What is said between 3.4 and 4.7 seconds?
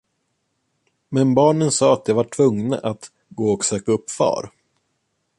och söka upp far.